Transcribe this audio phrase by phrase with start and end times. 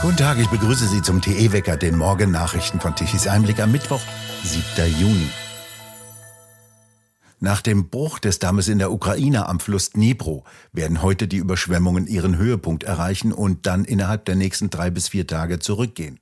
[0.00, 4.00] Guten Tag, ich begrüße Sie zum TE-Wecker, den Morgennachrichten von Tichys Einblick am Mittwoch,
[4.44, 4.96] 7.
[4.96, 5.28] Juni.
[7.40, 12.06] Nach dem Bruch des Dammes in der Ukraine am Fluss Dnipro werden heute die Überschwemmungen
[12.06, 16.20] ihren Höhepunkt erreichen und dann innerhalb der nächsten drei bis vier Tage zurückgehen.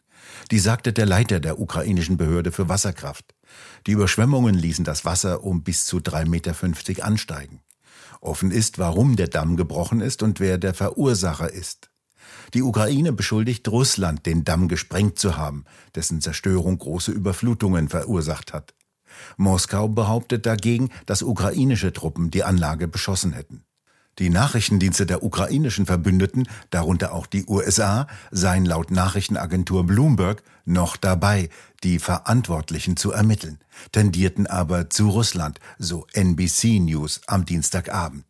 [0.50, 3.34] Die sagte der Leiter der ukrainischen Behörde für Wasserkraft.
[3.86, 7.60] Die Überschwemmungen ließen das Wasser um bis zu 3,50 Meter ansteigen.
[8.22, 11.90] Offen ist, warum der Damm gebrochen ist und wer der Verursacher ist.
[12.54, 18.74] Die Ukraine beschuldigt Russland, den Damm gesprengt zu haben, dessen Zerstörung große Überflutungen verursacht hat.
[19.36, 23.64] Moskau behauptet dagegen, dass ukrainische Truppen die Anlage beschossen hätten.
[24.18, 31.50] Die Nachrichtendienste der ukrainischen Verbündeten, darunter auch die USA, seien laut Nachrichtenagentur Bloomberg noch dabei,
[31.84, 33.58] die Verantwortlichen zu ermitteln,
[33.92, 38.24] tendierten aber zu Russland, so NBC News am Dienstagabend.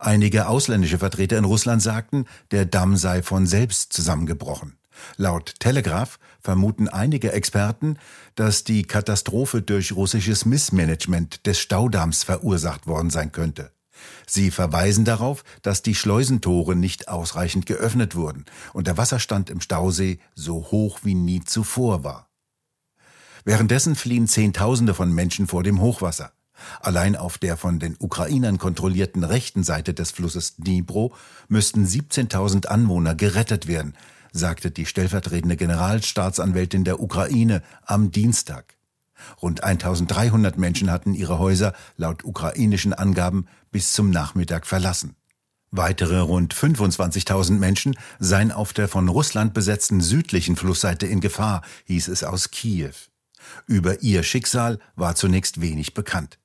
[0.00, 4.78] Einige ausländische Vertreter in Russland sagten, der Damm sei von selbst zusammengebrochen.
[5.16, 7.98] Laut Telegraph vermuten einige Experten,
[8.34, 13.72] dass die Katastrophe durch russisches Missmanagement des Staudamms verursacht worden sein könnte.
[14.26, 20.20] Sie verweisen darauf, dass die Schleusentore nicht ausreichend geöffnet wurden und der Wasserstand im Stausee
[20.34, 22.28] so hoch wie nie zuvor war.
[23.44, 26.32] Währenddessen fliehen Zehntausende von Menschen vor dem Hochwasser.
[26.80, 31.14] Allein auf der von den Ukrainern kontrollierten rechten Seite des Flusses Dnipro
[31.48, 33.94] müssten 17.000 Anwohner gerettet werden,
[34.32, 38.76] sagte die stellvertretende Generalstaatsanwältin der Ukraine am Dienstag.
[39.42, 45.16] Rund 1300 Menschen hatten ihre Häuser laut ukrainischen Angaben bis zum Nachmittag verlassen.
[45.70, 52.08] Weitere rund 25.000 Menschen seien auf der von Russland besetzten südlichen Flussseite in Gefahr, hieß
[52.08, 52.94] es aus Kiew.
[53.66, 56.38] Über ihr Schicksal war zunächst wenig bekannt.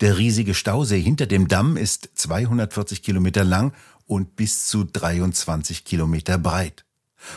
[0.00, 3.72] Der riesige Stausee hinter dem Damm ist 240 Kilometer lang
[4.06, 6.84] und bis zu 23 Kilometer breit.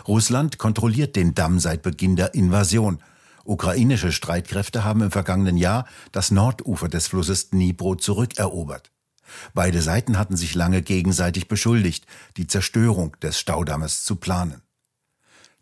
[0.08, 3.00] Russland kontrolliert den Damm seit Beginn der Invasion.
[3.46, 8.92] Ukrainische Streitkräfte haben im vergangenen Jahr das Nordufer des Flusses Dnipro zurückerobert.
[9.54, 12.06] Beide Seiten hatten sich lange gegenseitig beschuldigt,
[12.38, 14.62] die Zerstörung des Staudammes zu planen.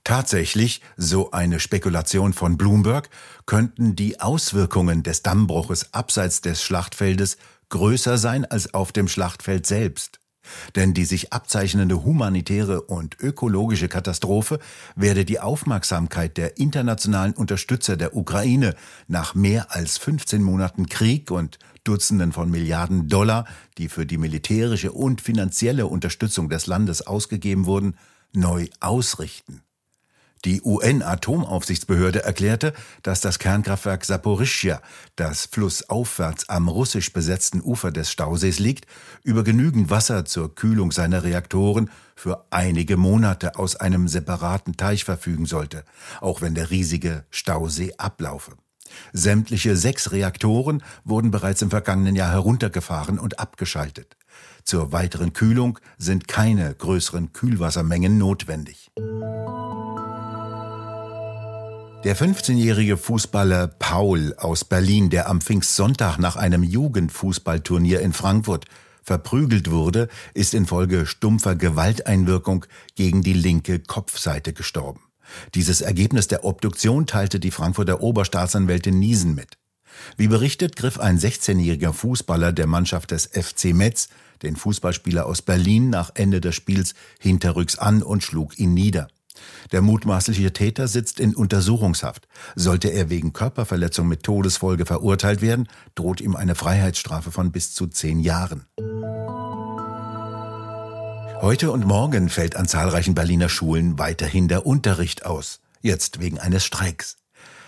[0.06, 3.10] Tatsächlich, so eine Spekulation von Bloomberg,
[3.48, 7.38] könnten die Auswirkungen des Dammbruches abseits des Schlachtfeldes
[7.70, 10.20] größer sein als auf dem Schlachtfeld selbst.
[10.76, 14.60] Denn die sich abzeichnende humanitäre und ökologische Katastrophe
[14.96, 18.76] werde die Aufmerksamkeit der internationalen Unterstützer der Ukraine
[19.08, 23.46] nach mehr als 15 Monaten Krieg und Dutzenden von Milliarden Dollar,
[23.80, 27.98] die für die militärische und finanzielle Unterstützung des Landes ausgegeben wurden,
[28.34, 29.64] neu ausrichten.
[30.46, 34.80] Die UN-Atomaufsichtsbehörde erklärte, dass das Kernkraftwerk Saporischschja,
[35.16, 38.86] das flussaufwärts am russisch besetzten Ufer des Stausees liegt,
[39.24, 45.48] über genügend Wasser zur Kühlung seiner Reaktoren für einige Monate aus einem separaten Teich verfügen
[45.48, 45.84] sollte,
[46.22, 48.52] auch wenn der riesige Stausee ablaufe.
[49.14, 54.16] Sämtliche sechs Reaktoren wurden bereits im vergangenen Jahr heruntergefahren und abgeschaltet.
[54.64, 58.92] Zur weiteren Kühlung sind keine größeren Kühlwassermengen notwendig.
[62.06, 68.66] Der 15-jährige Fußballer Paul aus Berlin, der am Pfingstsonntag nach einem Jugendfußballturnier in Frankfurt
[69.02, 75.00] verprügelt wurde, ist infolge stumpfer Gewalteinwirkung gegen die linke Kopfseite gestorben.
[75.56, 79.58] Dieses Ergebnis der Obduktion teilte die Frankfurter Oberstaatsanwältin Niesen mit.
[80.16, 84.10] Wie berichtet, griff ein 16-jähriger Fußballer der Mannschaft des FC Metz
[84.44, 89.08] den Fußballspieler aus Berlin nach Ende des Spiels hinterrücks an und schlug ihn nieder.
[89.72, 92.28] Der mutmaßliche Täter sitzt in Untersuchungshaft.
[92.56, 97.88] Sollte er wegen Körperverletzung mit Todesfolge verurteilt werden, droht ihm eine Freiheitsstrafe von bis zu
[97.88, 98.66] zehn Jahren.
[101.42, 105.60] Heute und morgen fällt an zahlreichen Berliner Schulen weiterhin der Unterricht aus.
[105.82, 107.18] Jetzt wegen eines Streiks.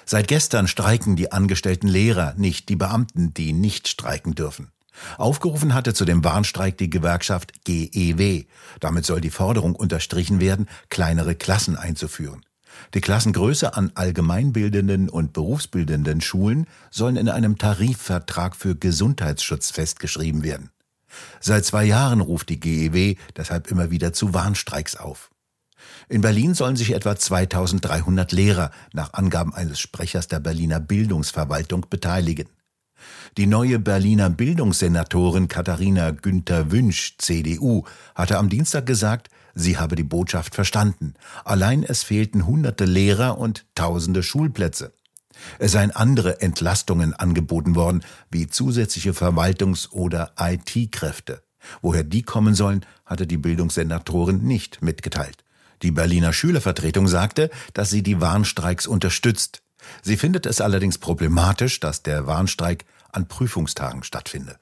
[0.06, 4.72] Seit gestern streiken die angestellten Lehrer, nicht die Beamten, die nicht streiken dürfen.
[5.18, 8.46] Aufgerufen hatte zu dem Warnstreik die Gewerkschaft GEW.
[8.80, 12.42] Damit soll die Forderung unterstrichen werden, kleinere Klassen einzuführen.
[12.94, 20.70] Die Klassengröße an allgemeinbildenden und berufsbildenden Schulen sollen in einem Tarifvertrag für Gesundheitsschutz festgeschrieben werden.
[21.40, 25.32] Seit zwei Jahren ruft die GEW deshalb immer wieder zu Warnstreiks auf.
[26.10, 32.50] In Berlin sollen sich etwa 2300 Lehrer nach Angaben eines Sprechers der Berliner Bildungsverwaltung beteiligen.
[33.38, 37.84] Die neue Berliner Bildungssenatorin Katharina Günther Wünsch, CDU,
[38.16, 41.14] hatte am Dienstag gesagt, sie habe die Botschaft verstanden.
[41.46, 44.94] Allein es fehlten hunderte Lehrer und tausende Schulplätze.
[45.60, 51.44] Es seien andere Entlastungen angeboten worden, wie zusätzliche Verwaltungs- oder IT-Kräfte.
[51.82, 55.44] Woher die kommen sollen, hatte die Bildungssenatorin nicht mitgeteilt.
[55.84, 59.62] Die Berliner Schülervertretung sagte, dass sie die Warnstreiks unterstützt.
[60.02, 64.58] Sie findet es allerdings problematisch, dass der Warnstreik an Prüfungstagen stattfinde.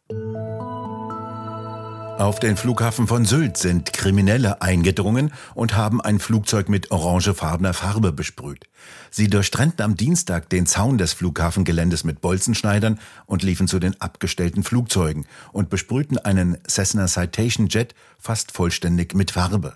[2.18, 8.14] Auf den Flughafen von Sylt sind Kriminelle eingedrungen und haben ein Flugzeug mit orangefarbener Farbe
[8.14, 8.70] besprüht.
[9.12, 14.64] Sie durchtrennten am Dienstag den Zaun des Flughafengeländes mit Bolzenschneidern und liefen zu den abgestellten
[14.64, 19.76] Flugzeugen und besprühten einen Cessna Citation Jet fast vollständig mit Farbe.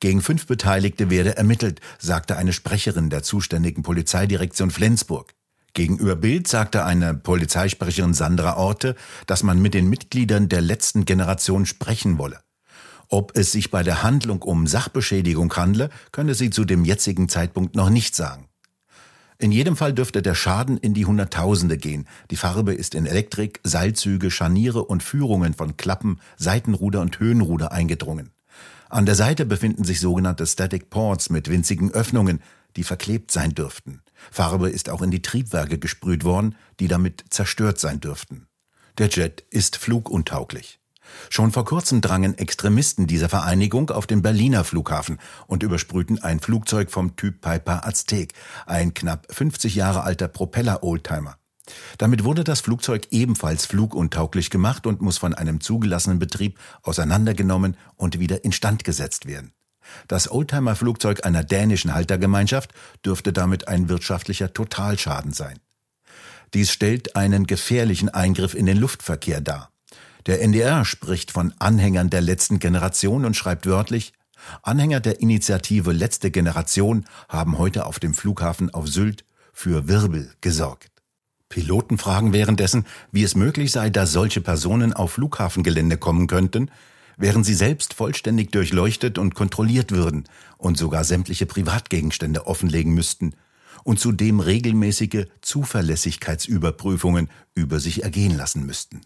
[0.00, 5.34] Gegen fünf Beteiligte werde ermittelt, sagte eine Sprecherin der zuständigen Polizeidirektion Flensburg.
[5.74, 8.94] Gegenüber Bild sagte eine Polizeisprecherin Sandra Orte,
[9.26, 12.40] dass man mit den Mitgliedern der letzten Generation sprechen wolle.
[13.08, 17.74] Ob es sich bei der Handlung um Sachbeschädigung handle, könne sie zu dem jetzigen Zeitpunkt
[17.74, 18.48] noch nicht sagen.
[19.38, 22.06] In jedem Fall dürfte der Schaden in die Hunderttausende gehen.
[22.30, 28.30] Die Farbe ist in Elektrik, Seilzüge, Scharniere und Führungen von Klappen, Seitenruder und Höhenruder eingedrungen.
[28.94, 32.40] An der Seite befinden sich sogenannte Static Ports mit winzigen Öffnungen,
[32.76, 34.00] die verklebt sein dürften.
[34.30, 38.46] Farbe ist auch in die Triebwerke gesprüht worden, die damit zerstört sein dürften.
[38.98, 40.78] Der Jet ist fluguntauglich.
[41.28, 45.18] Schon vor kurzem drangen Extremisten dieser Vereinigung auf den Berliner Flughafen
[45.48, 48.32] und übersprühten ein Flugzeug vom Typ Piper Aztec,
[48.64, 51.36] ein knapp 50 Jahre alter Propeller-Oldtimer.
[51.98, 58.18] Damit wurde das Flugzeug ebenfalls fluguntauglich gemacht und muss von einem zugelassenen Betrieb auseinandergenommen und
[58.18, 59.52] wieder instand gesetzt werden.
[60.08, 62.72] Das Oldtimer-Flugzeug einer dänischen Haltergemeinschaft
[63.04, 65.58] dürfte damit ein wirtschaftlicher Totalschaden sein.
[66.54, 69.70] Dies stellt einen gefährlichen Eingriff in den Luftverkehr dar.
[70.26, 74.12] Der NDR spricht von Anhängern der letzten Generation und schreibt wörtlich,
[74.62, 80.93] Anhänger der Initiative Letzte Generation haben heute auf dem Flughafen auf Sylt für Wirbel gesorgt.
[81.54, 86.68] Piloten fragen währenddessen, wie es möglich sei, dass solche Personen auf Flughafengelände kommen könnten,
[87.16, 90.24] während sie selbst vollständig durchleuchtet und kontrolliert würden
[90.58, 93.34] und sogar sämtliche Privatgegenstände offenlegen müssten
[93.84, 99.02] und zudem regelmäßige Zuverlässigkeitsüberprüfungen über sich ergehen lassen müssten.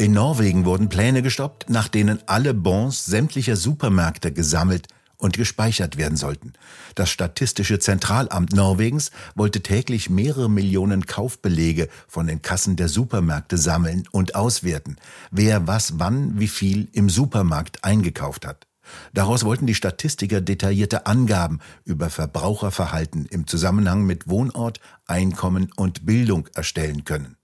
[0.00, 4.88] In Norwegen wurden Pläne gestoppt, nach denen alle Bons sämtlicher Supermärkte gesammelt
[5.22, 6.52] und gespeichert werden sollten.
[6.94, 14.04] Das Statistische Zentralamt Norwegens wollte täglich mehrere Millionen Kaufbelege von den Kassen der Supermärkte sammeln
[14.10, 14.96] und auswerten,
[15.30, 18.66] wer was wann wie viel im Supermarkt eingekauft hat.
[19.14, 26.48] Daraus wollten die Statistiker detaillierte Angaben über Verbraucherverhalten im Zusammenhang mit Wohnort, Einkommen und Bildung
[26.54, 27.36] erstellen können.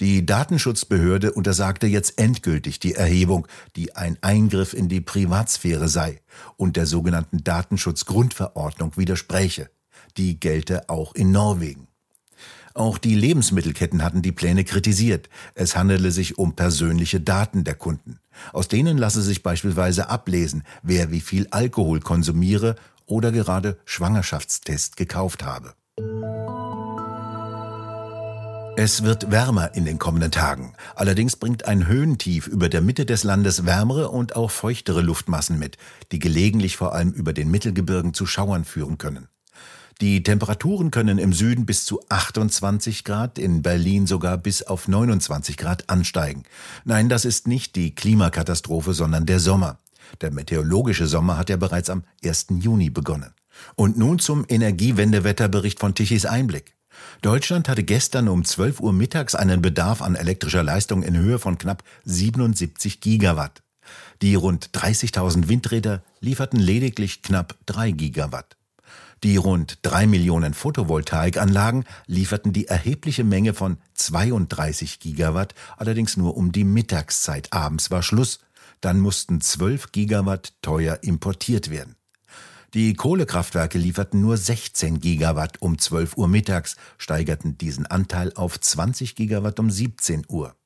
[0.00, 3.46] Die Datenschutzbehörde untersagte jetzt endgültig die Erhebung,
[3.76, 6.20] die ein Eingriff in die Privatsphäre sei
[6.56, 9.70] und der sogenannten Datenschutzgrundverordnung widerspräche.
[10.16, 11.88] Die gelte auch in Norwegen.
[12.74, 15.28] Auch die Lebensmittelketten hatten die Pläne kritisiert.
[15.54, 18.18] Es handele sich um persönliche Daten der Kunden.
[18.52, 25.44] Aus denen lasse sich beispielsweise ablesen, wer wie viel Alkohol konsumiere oder gerade Schwangerschaftstest gekauft
[25.44, 25.74] habe.
[28.74, 30.72] Es wird wärmer in den kommenden Tagen.
[30.94, 35.76] Allerdings bringt ein Höhentief über der Mitte des Landes wärmere und auch feuchtere Luftmassen mit,
[36.10, 39.28] die gelegentlich vor allem über den Mittelgebirgen zu Schauern führen können.
[40.00, 45.58] Die Temperaturen können im Süden bis zu 28 Grad, in Berlin sogar bis auf 29
[45.58, 46.44] Grad ansteigen.
[46.84, 49.80] Nein, das ist nicht die Klimakatastrophe, sondern der Sommer.
[50.22, 52.46] Der meteorologische Sommer hat ja bereits am 1.
[52.60, 53.34] Juni begonnen.
[53.76, 56.74] Und nun zum Energiewendewetterbericht von Tichys Einblick.
[57.22, 61.56] Deutschland hatte gestern um 12 Uhr mittags einen Bedarf an elektrischer Leistung in Höhe von
[61.56, 63.62] knapp 77 Gigawatt.
[64.22, 68.56] Die rund 30.000 Windräder lieferten lediglich knapp 3 Gigawatt.
[69.22, 76.50] Die rund 3 Millionen Photovoltaikanlagen lieferten die erhebliche Menge von 32 Gigawatt, allerdings nur um
[76.50, 77.52] die Mittagszeit.
[77.52, 78.40] Abends war Schluss.
[78.80, 81.94] Dann mussten 12 Gigawatt teuer importiert werden.
[82.74, 89.14] Die Kohlekraftwerke lieferten nur 16 Gigawatt um 12 Uhr mittags, steigerten diesen Anteil auf 20
[89.14, 90.56] Gigawatt um 17 Uhr.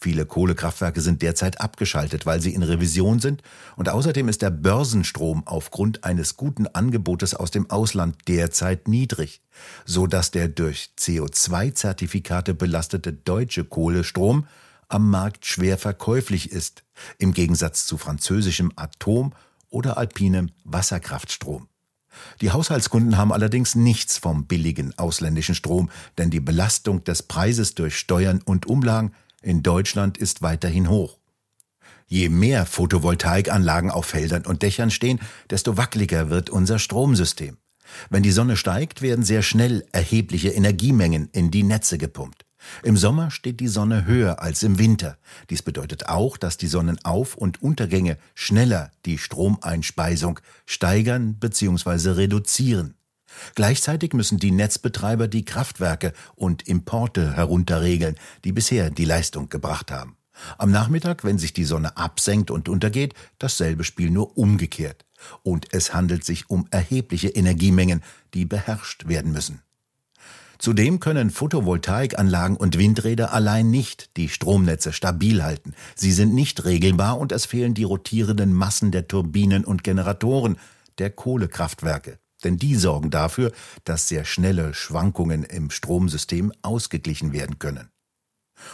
[0.00, 3.42] Viele Kohlekraftwerke sind derzeit abgeschaltet, weil sie in Revision sind
[3.76, 9.42] und außerdem ist der Börsenstrom aufgrund eines guten Angebotes aus dem Ausland derzeit niedrig,
[9.84, 14.46] so dass der durch CO2-Zertifikate belastete deutsche Kohlestrom
[14.88, 16.82] am Markt schwer verkäuflich ist,
[17.18, 19.34] im Gegensatz zu französischem Atom-
[19.72, 21.68] oder alpinem Wasserkraftstrom.
[22.40, 27.96] Die Haushaltskunden haben allerdings nichts vom billigen ausländischen Strom, denn die Belastung des Preises durch
[27.96, 31.18] Steuern und Umlagen in Deutschland ist weiterhin hoch.
[32.06, 37.56] Je mehr Photovoltaikanlagen auf Feldern und Dächern stehen, desto wackeliger wird unser Stromsystem.
[38.10, 42.44] Wenn die Sonne steigt, werden sehr schnell erhebliche Energiemengen in die Netze gepumpt.
[42.82, 45.18] Im Sommer steht die Sonne höher als im Winter.
[45.50, 52.10] Dies bedeutet auch, dass die Sonnenauf- und Untergänge schneller die Stromeinspeisung steigern bzw.
[52.10, 52.94] reduzieren.
[53.54, 60.16] Gleichzeitig müssen die Netzbetreiber die Kraftwerke und Importe herunterregeln, die bisher die Leistung gebracht haben.
[60.58, 65.04] Am Nachmittag, wenn sich die Sonne absenkt und untergeht, dasselbe Spiel nur umgekehrt.
[65.42, 68.02] Und es handelt sich um erhebliche Energiemengen,
[68.34, 69.62] die beherrscht werden müssen.
[70.62, 75.74] Zudem können Photovoltaikanlagen und Windräder allein nicht die Stromnetze stabil halten.
[75.96, 80.56] Sie sind nicht regelbar und es fehlen die rotierenden Massen der Turbinen und Generatoren
[80.98, 82.20] der Kohlekraftwerke.
[82.44, 83.50] Denn die sorgen dafür,
[83.82, 87.88] dass sehr schnelle Schwankungen im Stromsystem ausgeglichen werden können.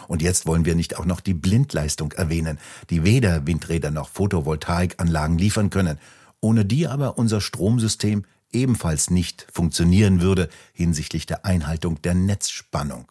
[0.08, 2.58] Und jetzt wollen wir nicht auch noch die Blindleistung erwähnen,
[2.90, 5.98] die weder Windräder noch Photovoltaikanlagen liefern können,
[6.42, 13.10] ohne die aber unser Stromsystem ebenfalls nicht funktionieren würde hinsichtlich der Einhaltung der Netzspannung.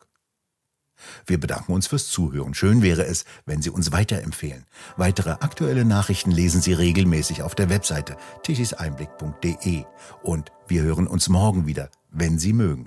[1.26, 2.54] Wir bedanken uns fürs Zuhören.
[2.54, 4.66] Schön wäre es, wenn Sie uns weiterempfehlen.
[4.96, 9.84] Weitere aktuelle Nachrichten lesen Sie regelmäßig auf der Webseite tischiseinblick.de.
[10.24, 12.86] Und wir hören uns morgen wieder, wenn Sie mögen.